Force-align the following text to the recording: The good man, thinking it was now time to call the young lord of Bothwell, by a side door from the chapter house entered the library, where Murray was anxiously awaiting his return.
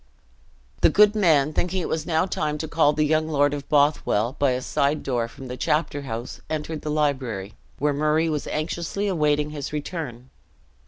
The 0.81 0.89
good 0.89 1.13
man, 1.13 1.53
thinking 1.53 1.79
it 1.79 1.87
was 1.87 2.07
now 2.07 2.25
time 2.25 2.57
to 2.57 2.67
call 2.67 2.91
the 2.91 3.05
young 3.05 3.27
lord 3.27 3.53
of 3.53 3.69
Bothwell, 3.69 4.35
by 4.39 4.49
a 4.53 4.61
side 4.63 5.03
door 5.03 5.27
from 5.27 5.47
the 5.47 5.55
chapter 5.55 6.01
house 6.01 6.41
entered 6.49 6.81
the 6.81 6.89
library, 6.89 7.53
where 7.77 7.93
Murray 7.93 8.27
was 8.27 8.47
anxiously 8.47 9.05
awaiting 9.07 9.51
his 9.51 9.71
return. 9.71 10.31